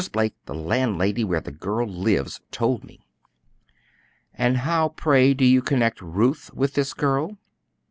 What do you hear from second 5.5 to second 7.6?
connect Ruth with this girl?"